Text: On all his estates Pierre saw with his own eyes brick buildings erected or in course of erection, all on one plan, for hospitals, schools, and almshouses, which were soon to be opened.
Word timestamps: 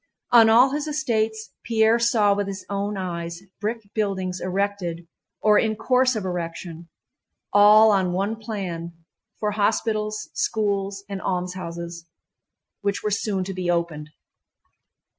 On 0.31 0.49
all 0.49 0.71
his 0.71 0.87
estates 0.87 1.51
Pierre 1.63 1.99
saw 1.99 2.33
with 2.33 2.47
his 2.47 2.65
own 2.71 2.97
eyes 2.97 3.43
brick 3.59 3.87
buildings 3.93 4.41
erected 4.41 5.07
or 5.43 5.59
in 5.59 5.75
course 5.75 6.15
of 6.15 6.25
erection, 6.25 6.89
all 7.53 7.91
on 7.91 8.11
one 8.11 8.37
plan, 8.37 8.93
for 9.39 9.51
hospitals, 9.51 10.31
schools, 10.33 11.03
and 11.07 11.21
almshouses, 11.21 12.07
which 12.81 13.03
were 13.03 13.11
soon 13.11 13.43
to 13.43 13.53
be 13.53 13.69
opened. 13.69 14.09